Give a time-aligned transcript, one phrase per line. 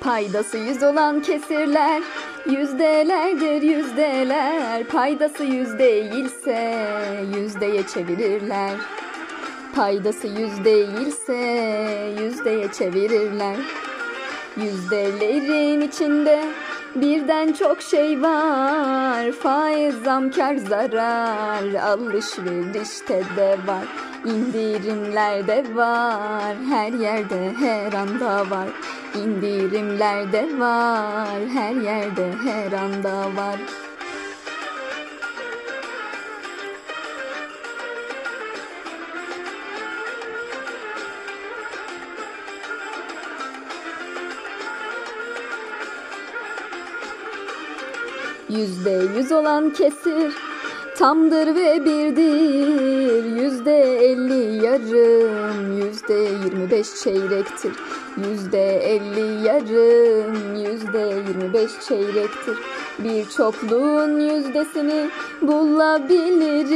[0.00, 2.02] Paydası yüz olan kesirler
[2.46, 4.84] yüzdelerdir yüzdeler.
[4.84, 6.74] Paydası yüz değilse
[7.36, 8.70] yüzdeye çevirirler.
[9.74, 11.36] Paydası yüz değilse
[12.22, 13.56] yüzdeye çevirirler.
[14.56, 16.44] Yüzdelerin içinde
[16.94, 19.32] birden çok şey var.
[19.32, 23.84] Faiz, zam, kar, zarar, alışverişte de var.
[24.24, 28.68] İndirimlerde var, her yerde her anda var.
[29.14, 33.56] İndirimlerde var, her yerde her anda var.
[48.50, 50.32] Yüzde yüz olan kesir
[51.00, 53.42] tamdır ve birdir.
[53.42, 57.72] Yüzde elli yarım, yüzde yirmi beş çeyrektir.
[58.16, 62.58] Yüzde elli yarım, yüzde yirmi beş çeyrektir.
[62.98, 65.10] Bir çokluğun yüzdesini
[65.42, 66.70] bulabiliriz.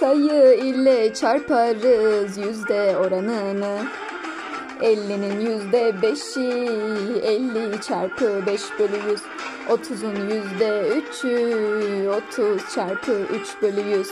[0.00, 3.78] Sayı ile çarparız yüzde oranını.
[4.80, 6.48] 50'nin yüzde beşi
[7.22, 9.20] 50 çarpı 5 bölü 100
[9.68, 14.08] 30'un yüzde üçü 30 çarpı 3 bölü 100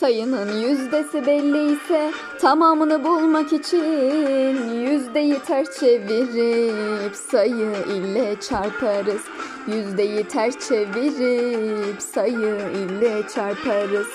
[0.00, 4.59] Sayının yüzdesi belli ise tamamını bulmak için
[5.10, 9.22] yüzdeyi ters çevirip sayı ile çarparız.
[9.66, 14.06] Yüzdeyi ters çevirip sayı ile çarparız.